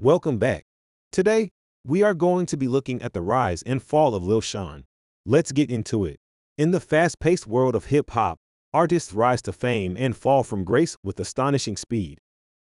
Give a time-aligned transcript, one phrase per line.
[0.00, 0.62] Welcome back.
[1.10, 1.50] Today,
[1.84, 4.84] we are going to be looking at the rise and fall of Lil Xan.
[5.26, 6.20] Let's get into it.
[6.56, 8.38] In the fast paced world of hip hop,
[8.72, 12.20] artists rise to fame and fall from grace with astonishing speed.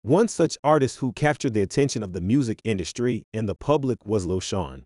[0.04, 4.26] One such artist who captured the attention of the music industry and the public was
[4.26, 4.84] Lil Xan.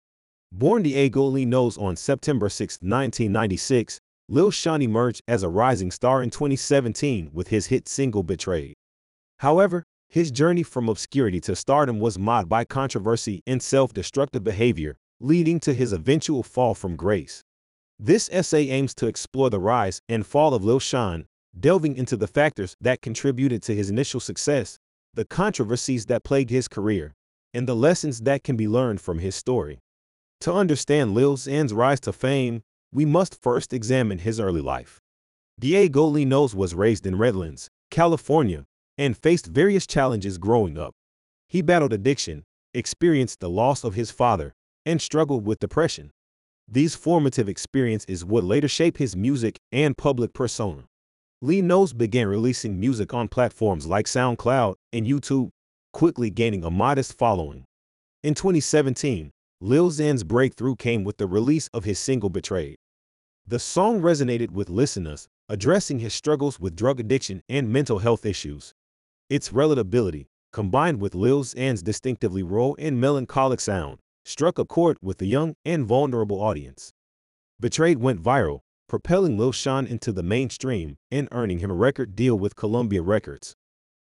[0.52, 6.32] Born Diego Leanos on September 6, 1996, Lil Xan emerged as a rising star in
[6.32, 8.74] 2017 with his hit single Betrayed.
[9.38, 15.58] However, his journey from obscurity to stardom was marred by controversy and self-destructive behavior, leading
[15.58, 17.42] to his eventual fall from grace.
[17.98, 21.24] This essay aims to explore the rise and fall of Lil Xan,
[21.58, 24.78] delving into the factors that contributed to his initial success,
[25.14, 27.14] the controversies that plagued his career,
[27.54, 29.80] and the lessons that can be learned from his story.
[30.42, 35.00] To understand Lil Xan's rise to fame, we must first examine his early life.
[35.58, 38.66] Diego Leanos was raised in Redlands, California,
[39.02, 40.94] and faced various challenges growing up.
[41.50, 42.44] He battled addiction,
[42.76, 44.54] experienced the loss of his father,
[44.86, 46.12] and struggled with depression.
[46.68, 50.84] These formative experiences would later shape his music and public persona.
[51.44, 55.50] Leanos began releasing music on platforms like SoundCloud and YouTube,
[55.94, 57.66] quickly gaining a modest following.
[58.22, 62.78] In 2017, Lil Xan's breakthrough came with the release of his single Betrayed.
[63.48, 68.76] The song resonated with listeners, addressing his struggles with drug addiction and mental health issues.
[69.32, 75.20] Its relatability, combined with Lil Xan's distinctively raw and melancholic sound, struck a chord with
[75.20, 76.92] the young and vulnerable audience.
[77.58, 78.60] Betrayed went viral,
[78.90, 83.56] propelling Lil Xan into the mainstream and earning him a record deal with Columbia Records.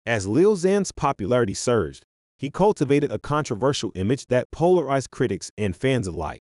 [0.04, 2.04] As Lil Xan's popularity surged,
[2.36, 6.42] he cultivated a controversial image that polarized critics and fans alike.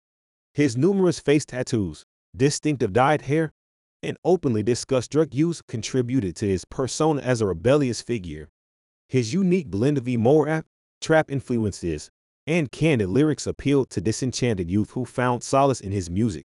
[0.53, 2.03] His numerous face tattoos,
[2.35, 3.53] distinctive dyed hair,
[4.03, 8.49] and openly discussed drug use contributed to his persona as a rebellious figure.
[9.07, 10.65] His unique blend of emo rap,
[10.99, 12.09] trap influences,
[12.47, 16.45] and candid lyrics appealed to disenchanted youth who found solace in his music.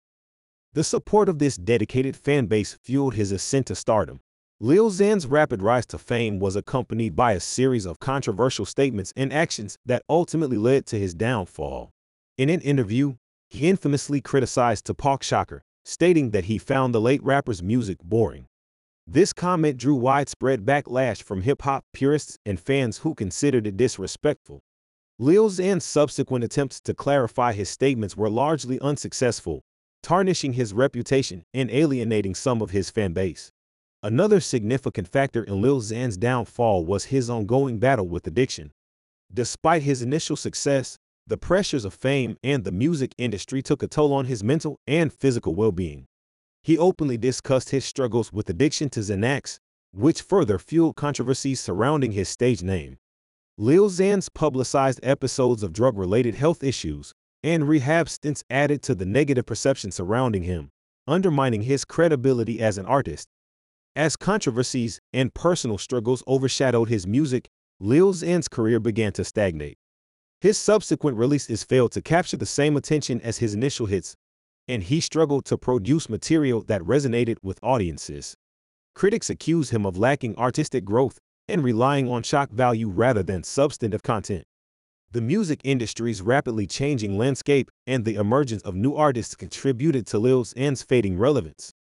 [0.73, 4.21] The support of this dedicated fan base fueled his ascent to stardom.
[4.61, 9.33] Lil Xan's rapid rise to fame was accompanied by a series of controversial statements and
[9.33, 11.91] actions that ultimately led to his downfall.
[12.37, 13.15] In an interview,
[13.49, 18.48] he infamously criticized Tupac Shakur, stating that he found the late rapper's music boring.
[19.11, 24.61] This comment drew widespread backlash from hip hop purists and fans who considered it disrespectful.
[25.19, 29.63] Lil Xan's subsequent attempts to clarify his statements were largely unsuccessful,
[30.03, 33.51] tarnishing his reputation and alienating some of his fan base.
[34.03, 38.73] Another significant factor in Lil Xan's downfall was his ongoing battle with addiction.
[39.33, 44.13] Despite his initial success, the pressures of fame and the music industry took a toll
[44.13, 46.05] on his mental and physical well being.
[46.63, 49.59] He openly discussed his struggles with addiction to Xanax,
[49.93, 52.99] which further fueled controversies surrounding his stage name.
[53.57, 59.07] Lil Xan's publicized episodes of drug related health issues and rehab stints added to the
[59.07, 60.71] negative perception surrounding him,
[61.07, 63.29] undermining his credibility as an artist.
[63.97, 67.49] As controversies and personal struggles overshadowed his music,
[67.81, 69.79] Lil Xan's career began to stagnate.
[70.41, 74.15] His subsequent releases failed to capture the same attention as his initial hits,
[74.69, 78.37] and he struggled to produce material that resonated with audiences.
[78.95, 81.19] Critics accused him of lacking artistic growth
[81.49, 84.45] and relying on shock value rather than substantive content.
[85.11, 90.45] The music industry's rapidly changing landscape and the emergence of new artists contributed to Lil
[90.45, 91.73] Xan's fading relevance.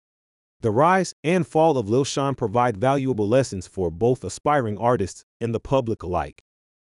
[0.62, 5.54] The rise and fall of Lil Xan provide valuable lessons for both aspiring artists and
[5.54, 6.42] the public alike.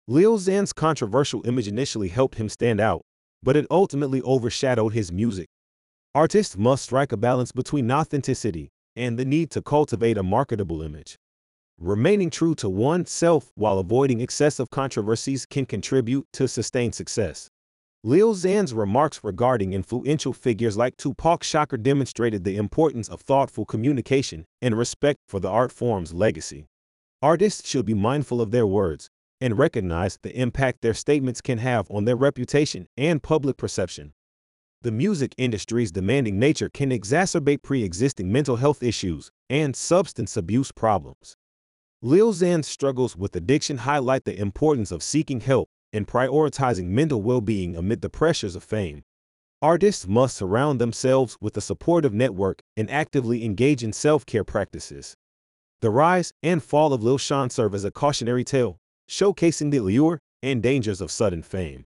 [0.06, 3.02] Lil Xan's controversial image initially helped him stand out,
[3.42, 5.48] but it ultimately overshadowed his music.
[6.18, 11.16] Artists must strike a balance between authenticity and the need to cultivate a marketable image.
[11.78, 17.50] Remaining true to oneself while avoiding excessive controversies can contribute to sustained success.
[18.02, 24.44] Lil Xan's remarks regarding influential figures like Tupac Shakur demonstrated the importance of thoughtful communication
[24.60, 26.66] and respect for the art form's legacy.
[27.22, 29.08] Artists should be mindful of their words
[29.40, 34.14] and recognize the impact their statements can have on their reputation and public perception.
[34.82, 40.70] The music industry's demanding nature can exacerbate pre existing mental health issues and substance abuse
[40.70, 41.36] problems.
[42.00, 47.40] Lil Xan's struggles with addiction highlight the importance of seeking help and prioritizing mental well
[47.40, 49.02] being amid the pressures of fame.
[49.60, 55.16] Artists must surround themselves with a supportive network and actively engage in self care practices.
[55.80, 58.78] The rise and fall of Lil Xan serve as a cautionary tale,
[59.10, 61.84] showcasing the allure and dangers of sudden fame.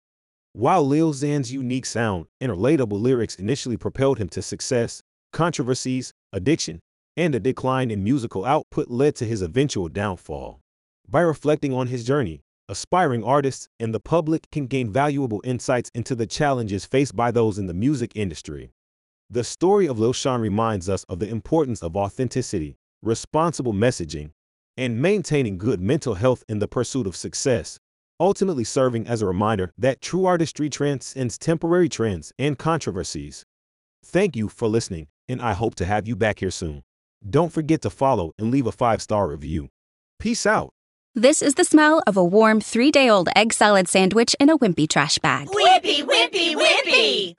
[0.52, 5.02] While Lil Xan's unique sound and relatable lyrics initially propelled him to success,
[5.32, 6.80] controversies, addiction,
[7.16, 10.60] and a decline in musical output led to his eventual downfall.
[11.08, 16.14] By reflecting on his journey, aspiring artists and the public can gain valuable insights into
[16.14, 18.70] the challenges faced by those in the music industry.
[19.30, 24.30] The story of Lil Xan reminds us of the importance of authenticity, responsible messaging,
[24.76, 27.78] and maintaining good mental health in the pursuit of success,
[28.20, 33.44] ultimately serving as a reminder that true artistry transcends temporary trends and controversies.
[34.04, 36.82] Thank you for listening, and I hope to have you back here soon.
[37.28, 39.68] Don't forget to follow and leave a five star review.
[40.18, 40.70] Peace out.
[41.14, 44.58] This is the smell of a warm three day old egg salad sandwich in a
[44.58, 45.48] wimpy trash bag.
[45.48, 47.34] Wimpy, wimpy, wimpy!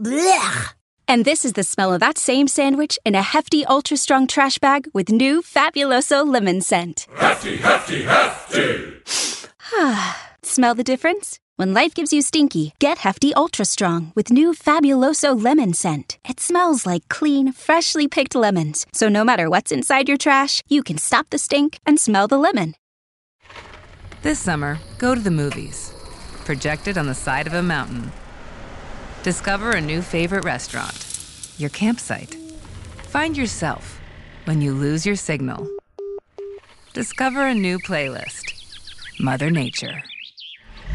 [0.00, 0.74] Blech!
[1.08, 4.58] And this is the smell of that same sandwich in a hefty, ultra strong trash
[4.58, 7.06] bag with new Fabuloso lemon scent.
[7.16, 9.35] Hefty, hefty, hefty!
[10.42, 11.38] smell the difference?
[11.56, 16.18] When life gives you stinky, get Hefty Ultra Strong with new Fabuloso lemon scent.
[16.28, 20.82] It smells like clean, freshly picked lemons, so no matter what's inside your trash, you
[20.82, 22.74] can stop the stink and smell the lemon.
[24.22, 25.92] This summer, go to the movies.
[26.44, 28.12] Projected on the side of a mountain.
[29.22, 31.02] Discover a new favorite restaurant.
[31.58, 32.36] Your campsite.
[33.08, 34.00] Find yourself
[34.44, 35.68] when you lose your signal.
[36.92, 38.55] Discover a new playlist.
[39.18, 40.02] Mother Nature.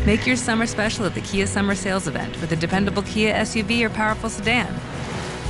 [0.05, 3.81] Make your summer special at the Kia Summer Sales Event with a dependable Kia SUV
[3.81, 4.79] or powerful sedan.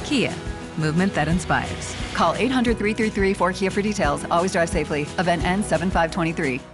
[0.05, 0.33] Kia,
[0.77, 1.95] movement that inspires.
[2.13, 4.25] Call 800 333 4Kia for details.
[4.31, 5.01] Always drive safely.
[5.19, 6.70] Event ends 7523.